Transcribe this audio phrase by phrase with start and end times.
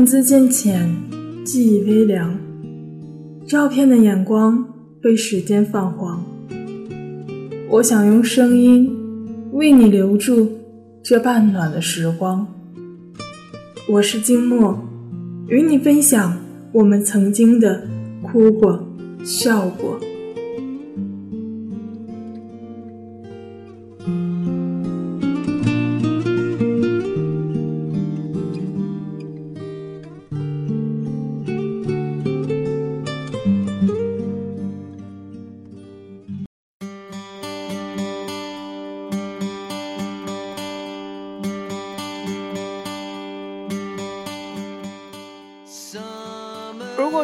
[0.00, 0.88] 文字渐浅，
[1.44, 2.34] 记忆微凉，
[3.46, 4.66] 照片的眼光
[5.02, 6.24] 被时间泛黄。
[7.68, 8.90] 我想用声音
[9.52, 10.50] 为你留住
[11.02, 12.46] 这半暖的时光。
[13.90, 14.82] 我是静默，
[15.48, 16.34] 与你分享
[16.72, 17.86] 我们曾经的
[18.22, 18.82] 哭过、
[19.22, 20.00] 笑过。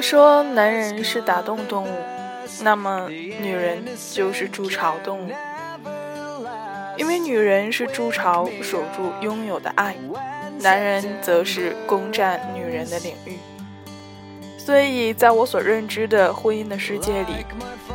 [0.08, 1.96] 说男人是打洞动物，
[2.62, 5.32] 那么女人就是筑巢动物。
[6.96, 9.96] 因为女人是筑巢守住拥有的爱，
[10.60, 13.36] 男人则是攻占女人的领域。
[14.56, 17.44] 所以，在我所认知的婚姻的世界里，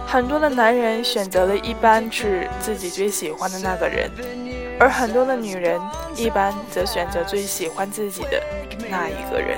[0.06, 4.12] 很多的男人选择了一般是自己最喜欢的那个人，
[4.78, 5.80] 而很多的女人
[6.18, 8.44] 一般则选择最喜欢自己的
[8.90, 9.58] 那一个人。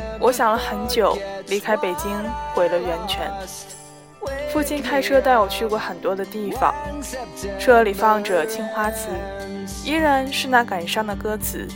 [0.21, 2.15] 我想了很久，离开北京
[2.53, 3.31] 回了源泉。
[4.53, 6.71] 父亲开车带我去过很多的地方，
[7.59, 9.09] 车里放着《青花瓷》，
[9.83, 11.67] 依然是那感伤的歌词：“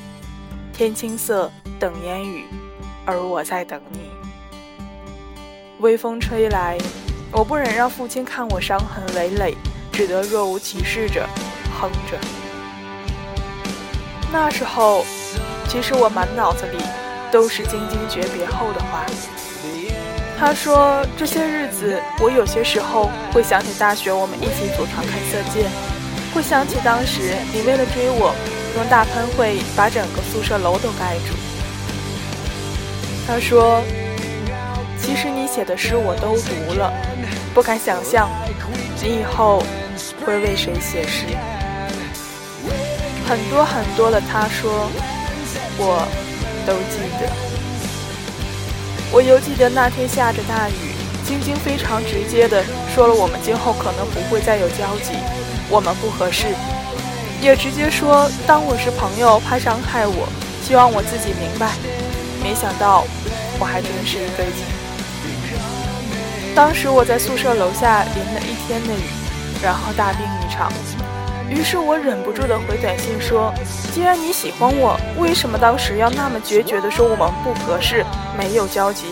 [0.72, 2.46] 天青色等烟雨，
[3.04, 4.12] 而我在等你。”
[5.82, 6.78] 微风吹来，
[7.32, 9.56] 我不忍让父亲看我伤痕累累，
[9.92, 11.28] 只得若无其事着
[11.80, 12.20] 哼着。
[14.32, 15.04] 那时候，
[15.68, 16.78] 其实我满脑子里。
[17.36, 19.06] 都是晶晶诀别后的话。
[20.40, 25.68] 他说：“这些日子，我有些时候会想起大学我们一起组团看色戒，
[26.34, 28.34] 会想起当时你为了追我，
[28.78, 31.36] 用大喷绘把整个宿舍楼都盖住。”
[33.28, 33.84] 他说
[34.98, 36.90] ：“其实你写的诗我都读了，
[37.54, 38.30] 不敢想象
[39.04, 39.62] 你以后
[40.26, 41.26] 会为谁写诗。”
[43.28, 44.90] 很多很多的他说，
[45.78, 46.08] 我。
[46.66, 47.30] 都记得，
[49.12, 50.74] 我犹记得那天下着大雨，
[51.24, 55.14] 晶晶非常直接的说了我们今后可能不会再有交集，
[55.70, 56.48] 我们不合适，
[57.42, 60.28] 也直接说当我是朋友怕伤害我，
[60.66, 61.72] 希望我自己明白。
[62.44, 63.06] 没想到
[63.60, 64.66] 我还真是一对劲。
[66.56, 69.08] 当时我在宿舍楼下淋了一天的雨，
[69.62, 70.72] 然后大病一场。
[71.50, 73.54] 于是我忍不住的回短信说
[73.94, 78.04] ：“既然你喜欢我，为什么当时要那么决绝的说我们不合适，
[78.38, 79.06] 没有交集？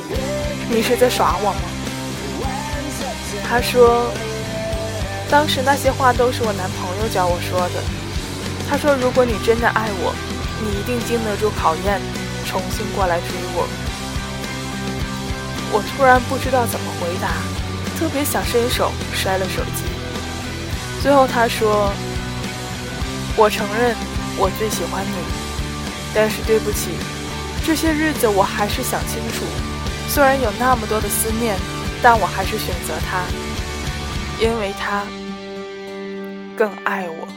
[0.70, 1.62] 你是在耍我吗？”
[3.48, 4.12] 他说
[5.30, 7.82] ：“当时那些话都是我男朋友教我说的。
[8.68, 10.14] 他说，如果你真的爱我，
[10.62, 12.02] 你一定经得住考验，
[12.46, 13.68] 重新过来追我。”
[15.72, 17.30] 我突然不知道怎么回答，
[17.98, 19.84] 特别想伸手摔了手机。
[21.02, 21.92] 最后他说。
[23.36, 23.96] 我承认，
[24.38, 25.16] 我最喜欢你，
[26.14, 26.92] 但是对不起，
[27.66, 29.44] 这些日子我还是想清楚。
[30.08, 31.58] 虽然有那么多的思念，
[32.02, 33.24] 但我还是选择他，
[34.40, 35.04] 因为他
[36.56, 37.28] 更爱我。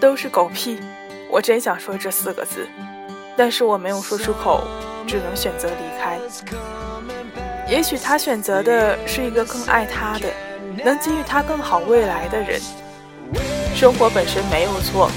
[0.00, 0.78] 都是狗屁！
[1.28, 2.68] 我真想说这四个字，
[3.36, 4.64] 但是我没有说出口，
[5.08, 6.20] 只能选择离开。
[7.68, 10.32] 也许他选择的是一个更爱他的，
[10.84, 12.60] 能给予他更好未来的人。
[13.78, 15.08] 生活本身没有错，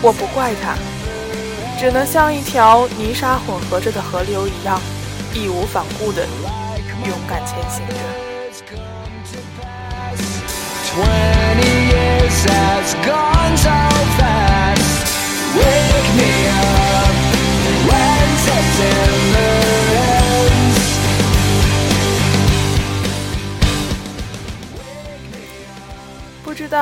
[0.00, 0.76] 我不怪他，
[1.76, 4.80] 只能像一条泥沙混合着的河流一样，
[5.34, 6.24] 义无反顾的
[7.04, 7.96] 勇敢前行着。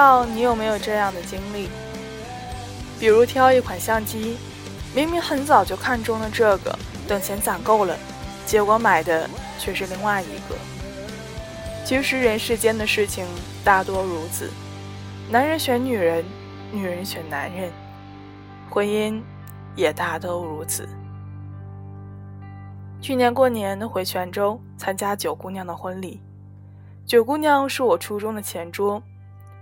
[0.03, 1.69] 道你有没有这样的经历？
[2.99, 4.37] 比如挑一款相机，
[4.93, 6.77] 明明很早就看中了这个，
[7.07, 7.97] 等钱攒够了，
[8.45, 10.57] 结果买的却是另外一个。
[11.85, 13.25] 其实人世间的事情
[13.63, 14.51] 大多如此，
[15.31, 16.25] 男人选女人，
[16.73, 17.71] 女人选男人，
[18.69, 19.23] 婚姻
[19.77, 20.89] 也大都如此。
[23.01, 26.21] 去年过年回泉州参加九姑娘的婚礼，
[27.07, 29.01] 九姑娘是我初中的前桌，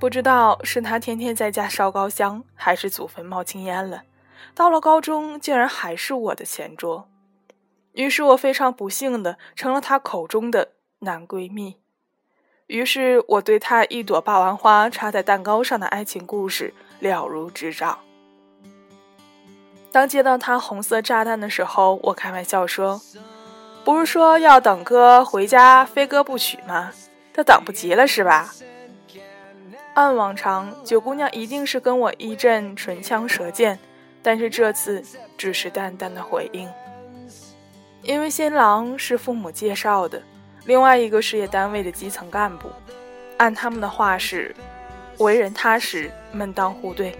[0.00, 4.02] 不知道是她天天在家烧高香，还是祖坟冒青烟了。
[4.54, 7.06] 到了高中，竟然还是我的前桌，
[7.92, 10.70] 于是我非常不幸的成了她口中的
[11.00, 11.76] 男闺蜜。
[12.68, 17.98] 于是我对她一朵霸王花插在蛋糕上的爱情故事了如指掌。
[19.92, 23.02] 当接到他红色炸弹的时候，我开玩笑说
[23.84, 26.90] ：“不是说要等哥回家飞哥不娶吗？
[27.34, 28.54] 他等不及了是吧？”
[30.00, 33.78] 按往常，九姑娘一定是跟我一阵唇枪舌剑，
[34.22, 35.04] 但是这次
[35.36, 36.66] 只是淡淡的回应。
[38.00, 40.22] 因为新郎是父母介绍的，
[40.64, 42.70] 另外一个事业单位的基层干部，
[43.36, 44.56] 按他们的话是，
[45.18, 47.14] 为人踏实，门当户对。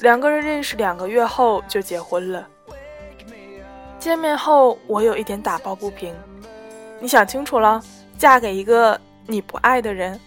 [0.00, 2.44] 两个人认识两个月后就结婚了。
[4.00, 6.12] 见面后，我有一点打抱不平。
[6.98, 7.80] 你想清楚了，
[8.18, 10.18] 嫁给一个你不爱的人？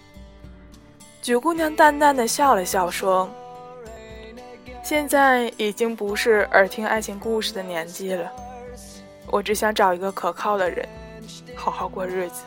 [1.23, 3.29] 九姑娘淡淡的笑了笑，说
[4.83, 8.29] ：“现在已经不是耳听爱情故事的年纪了，
[9.27, 10.85] 我只想找一个可靠的人，
[11.55, 12.43] 好好过日子。”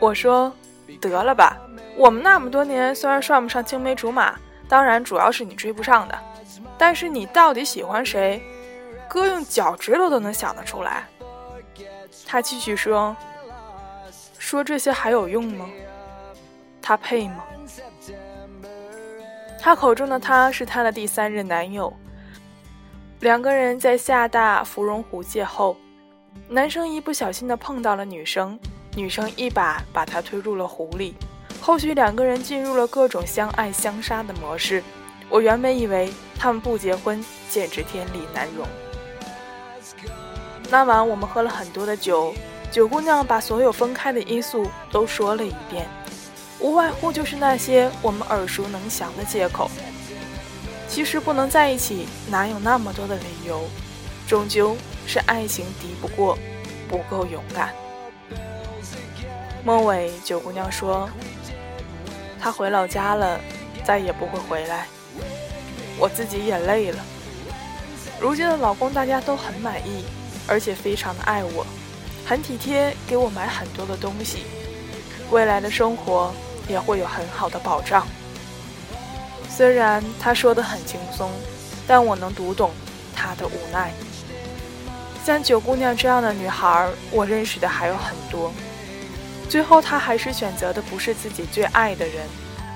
[0.00, 0.50] 我说
[0.98, 1.58] ：“得了吧，
[1.94, 4.34] 我们那么多年，虽然算不上青梅竹马。”
[4.66, 6.18] 当然，主要是你追不上的。
[6.78, 8.42] 但是你到底喜欢谁？
[9.06, 11.06] 哥用脚趾头都能想得出来。
[12.24, 13.14] 他继续说
[14.38, 15.68] ：“说这些还有用吗？
[16.90, 17.44] 他配吗？”
[19.62, 21.92] 他口中的他是他的第三任男友。
[23.20, 25.76] 两个人在厦大芙蓉湖邂逅，
[26.48, 28.58] 男生一不小心的碰到了女生，
[28.96, 31.14] 女生一把把他推入了湖里。
[31.60, 34.82] 后续两个人进入了各种相爱相杀的模式，
[35.28, 38.66] 我原本以为他们不结婚简直天理难容。
[40.68, 42.34] 那晚我们喝了很多的酒，
[42.72, 45.86] 九姑娘把所有分开的因素都说了一遍，
[46.60, 49.70] 无外乎就是那些我们耳熟能详的借口。
[50.88, 53.64] 其实不能在一起，哪有那么多的理由？
[54.26, 54.76] 终究
[55.06, 56.38] 是爱情敌不过，
[56.88, 57.72] 不够勇敢。
[59.64, 61.08] 末尾，九姑娘说。
[62.40, 63.38] 她回老家了，
[63.84, 64.86] 再也不会回来。
[65.98, 67.04] 我自己也累了。
[68.18, 70.04] 如今的老公大家都很满意，
[70.46, 71.66] 而且非常的爱我，
[72.26, 74.44] 很体贴，给我买很多的东西。
[75.30, 76.32] 未来的生活
[76.70, 78.06] 也会有很好的保障。
[79.48, 81.30] 虽然他说的很轻松，
[81.86, 82.70] 但我能读懂
[83.14, 83.92] 他的无奈。
[85.24, 88.52] 像九姑娘这样的女孩，我认识的还有很多。
[89.48, 92.26] 最后，他还是选择的不是自己最爱的人，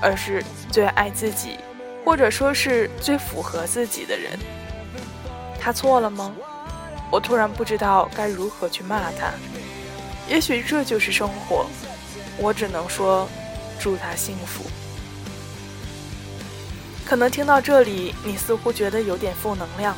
[0.01, 1.57] 而是最爱自己，
[2.03, 4.37] 或者说是最符合自己的人。
[5.59, 6.35] 他错了吗？
[7.09, 9.31] 我突然不知道该如何去骂他。
[10.27, 11.65] 也许这就是生活，
[12.37, 13.27] 我只能说，
[13.79, 14.63] 祝他幸福。
[17.05, 19.95] 可能听到这里，你似乎觉得有点负能量，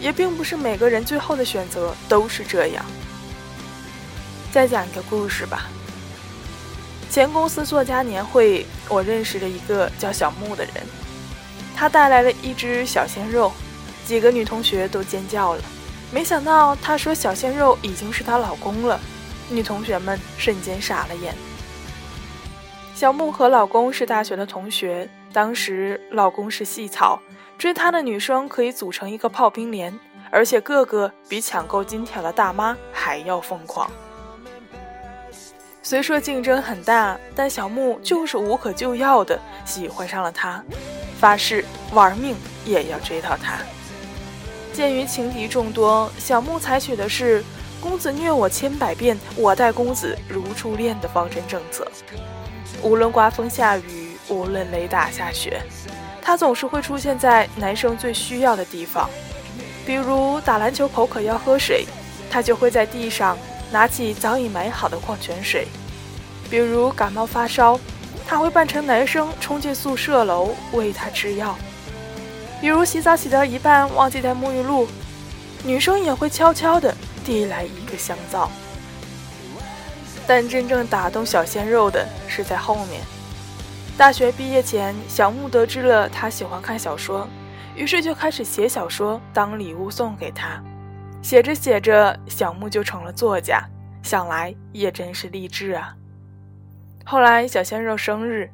[0.00, 2.84] 也并不是每个人最后的选择都是这样。
[4.50, 5.68] 再讲一个故事吧。
[7.10, 10.74] 前公司作家年会，我认识了一个叫小木的人，
[11.76, 13.52] 他带来了一只小鲜肉，
[14.06, 15.62] 几个女同学都尖叫了。
[16.10, 18.98] 没想到他说小鲜肉已经是她老公了，
[19.50, 21.34] 女同学们瞬间傻了眼。
[22.94, 27.20] 小木和老公是大学的同学，当时老公是细草，
[27.58, 29.92] 追她的女生可以组成一个炮兵连，
[30.30, 33.90] 而且个个比抢购金条的大妈还要疯狂。
[35.82, 40.62] 虽说竞争很大，但小木就是无可救药的喜欢上了他，
[41.18, 43.58] 发誓玩命也要追到他。
[44.72, 47.42] 鉴于情敌众多，小木采取的是
[47.82, 51.86] “公子虐我千百遍，我待公子如初恋”的方针政策。
[52.84, 55.60] 无论刮风下雨，无论雷打下雪，
[56.20, 59.08] 他总是会出现在男生最需要的地方。
[59.86, 61.86] 比如打篮球口渴要喝水，
[62.30, 63.36] 他就会在地上。
[63.72, 65.66] 拿起早已买好的矿泉水，
[66.48, 67.80] 比如感冒发烧，
[68.24, 71.56] 他会扮成男生冲进宿舍楼为他吃药；
[72.60, 74.86] 比如洗澡洗到一半忘记带沐浴露，
[75.64, 78.48] 女生也会悄悄地递来一个香皂。
[80.26, 83.00] 但真正打动小鲜肉的是在后面。
[83.96, 87.28] 大学毕业前，小木得知了他喜欢看小说，
[87.76, 90.62] 于是就开始写小说当礼物送给他。
[91.22, 93.62] 写着写着，小木就成了作家，
[94.02, 95.94] 想来也真是励志啊。
[97.04, 98.50] 后来小鲜肉生日，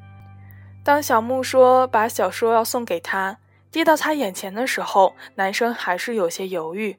[0.85, 3.39] 当小木说把小说要送给他，
[3.73, 6.99] 递到他眼前的时候，男生还是有些犹豫。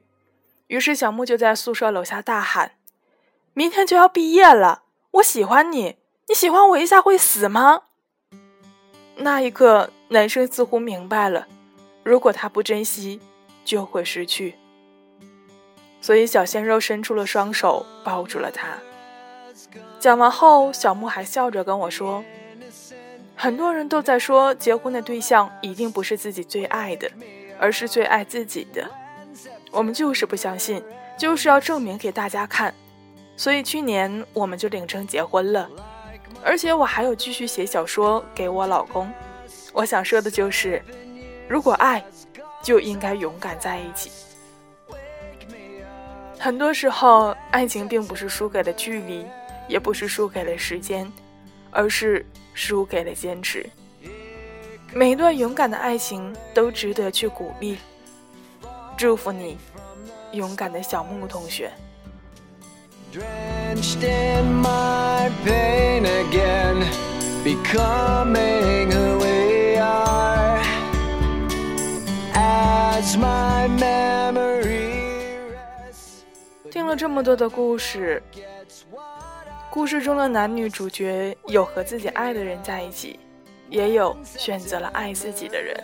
[0.66, 2.72] 于是小木就在宿舍楼下大喊
[3.54, 4.82] ：“明天就要毕业了，
[5.12, 5.96] 我喜欢你，
[6.28, 7.82] 你喜欢我一下会死吗？”
[9.16, 11.46] 那一刻，男生似乎明白了，
[12.02, 13.20] 如果他不珍惜，
[13.64, 14.54] 就会失去。
[16.00, 18.78] 所以小鲜肉伸出了双手，抱住了他。
[20.00, 22.24] 讲完后，小木还笑着跟我说
[23.36, 27.08] ：“很多人都在说，结婚的对象一定不是自己最爱的，
[27.58, 28.90] 而是最爱自己的。”
[29.70, 30.82] 我们就是不相信，
[31.18, 32.74] 就是要证明给大家看，
[33.36, 35.68] 所以去年我们就领证结婚了，
[36.44, 39.12] 而且我还有继续写小说给我老公。
[39.72, 40.82] 我想说的就是，
[41.48, 42.04] 如果爱，
[42.62, 44.10] 就应该勇敢在一起。
[46.38, 49.26] 很多时候，爱情并不是输给了距离，
[49.68, 51.10] 也不是输给了时间，
[51.70, 53.68] 而是输给了坚持。
[54.92, 57.78] 每一段勇敢的爱情都值得去鼓励。
[58.96, 59.56] 祝福你，
[60.32, 61.70] 勇敢的小木同学。
[76.70, 78.22] 听了这么多的故事，
[79.70, 83.20] 故事中的男女主角有和自己爱的人在一起，
[83.68, 85.78] 也有选择了爱自己的人，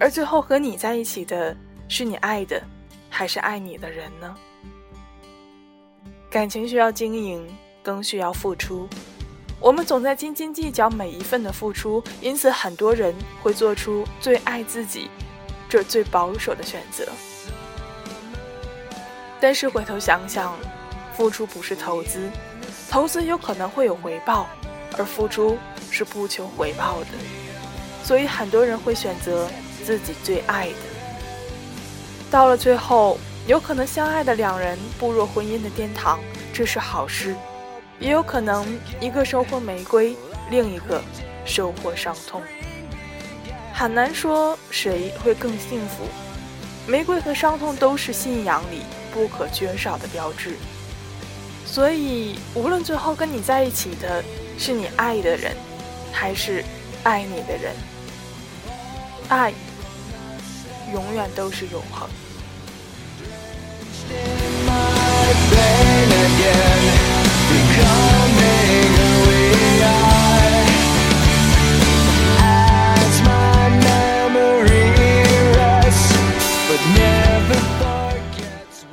[0.00, 1.56] 而最后和你在一起的。
[1.88, 2.60] 是你爱的，
[3.08, 4.36] 还是爱你的人呢？
[6.28, 7.46] 感情需要经营，
[7.82, 8.88] 更需要付出。
[9.60, 15.08] 我们总在斤斤计较每一份的付出，因此很多人会做出最爱自己、
[15.68, 17.06] 这最保守的选择。
[19.40, 20.52] 但是回头想想，
[21.16, 22.28] 付出不是投资，
[22.90, 24.46] 投资有可能会有回报，
[24.98, 25.56] 而付出
[25.90, 27.06] 是不求回报的。
[28.02, 29.48] 所以很多人会选择
[29.84, 30.76] 自己最爱的。
[32.30, 36.18] 到了最后，有可能相爱的两人步入婚姻的殿堂，
[36.52, 37.32] 这是好事；
[38.00, 38.66] 也有可能
[39.00, 40.16] 一个收获玫瑰，
[40.50, 41.00] 另一个
[41.44, 42.42] 收获伤痛。
[43.72, 46.04] 很难说谁会更幸福。
[46.88, 50.56] 玫瑰和伤痛都是信仰里不可缺少的标志。
[51.64, 54.24] 所以，无论最后跟你在一起的
[54.58, 55.54] 是你爱的人，
[56.12, 56.64] 还是
[57.04, 57.72] 爱你的人，
[59.28, 59.52] 爱。
[60.92, 62.08] 永远都是永恒。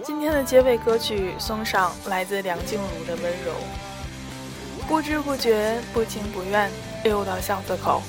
[0.05, 3.53] 今天的结尾歌曲送上来自梁静茹的温柔。
[4.87, 6.69] 不知不觉，不情不愿，
[7.03, 8.01] 溜到巷子口，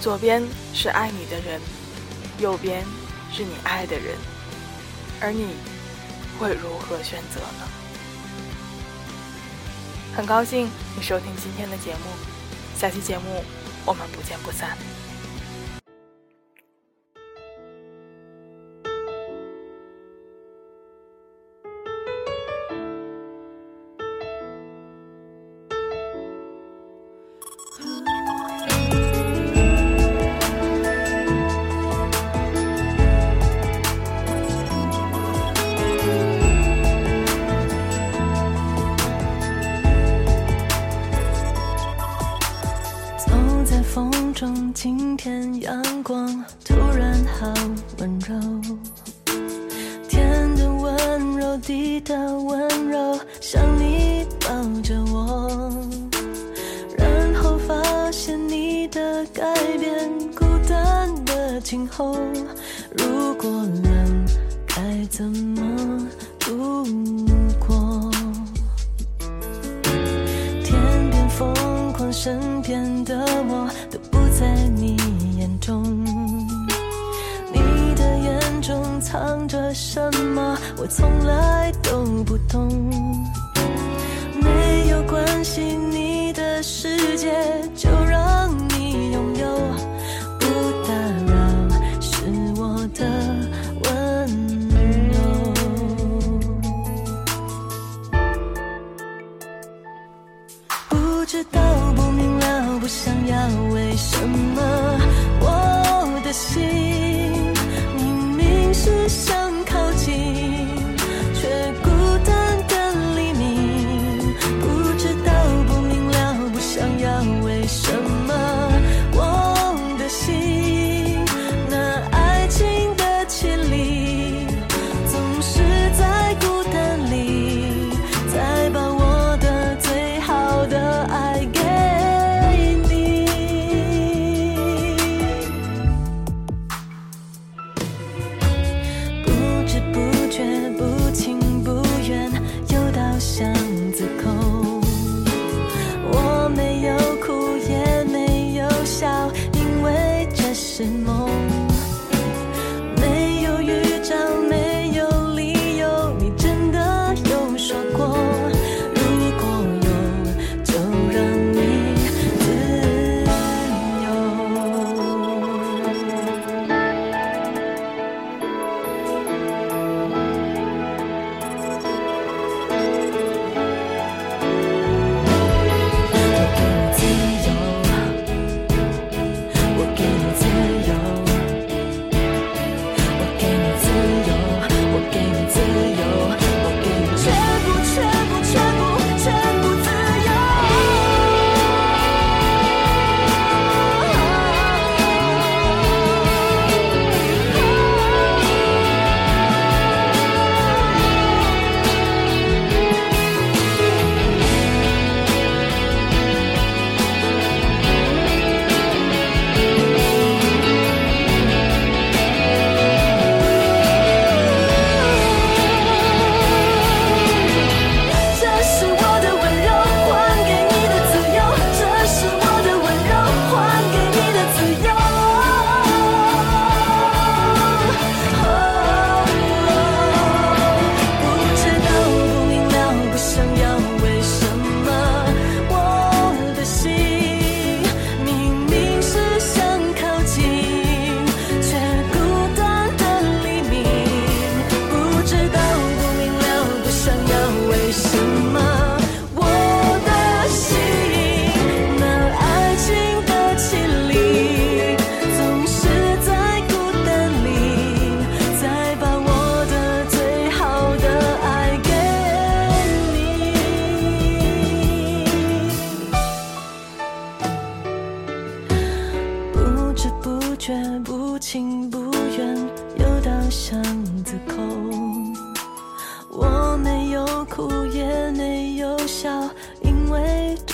[0.00, 0.42] 左边
[0.74, 1.60] 是爱你的人。
[2.38, 2.84] 右边
[3.32, 4.14] 是你爱的人，
[5.20, 5.56] 而你
[6.38, 7.68] 会如何选择呢？
[10.16, 12.00] 很高兴你收听今天的节目，
[12.78, 13.44] 下期节目
[13.84, 14.78] 我们不见不散。
[44.36, 46.28] 中今天阳光
[46.62, 47.54] 突然好
[47.98, 48.38] 温柔，
[50.10, 54.48] 天的温柔，地的温柔，像你抱
[54.82, 55.72] 着我，
[56.98, 62.14] 然后发现你的改变，孤单的今后，
[62.92, 64.26] 如果冷，
[64.66, 66.06] 该怎么
[66.38, 66.84] 度
[67.58, 68.10] 过？
[70.62, 73.65] 天边疯狂，身边的我。
[75.60, 75.82] 中，
[77.52, 80.00] 你的眼中藏着什
[80.34, 80.58] 么？
[80.78, 82.68] 我从来都不懂。
[84.40, 87.32] 没有关系，你的世界
[87.74, 88.45] 就让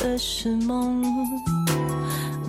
[0.03, 1.01] 的是梦。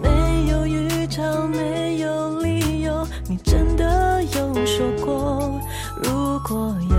[0.01, 5.61] 没有预兆，没有理由，你真的有说过，
[6.01, 6.95] 如果有，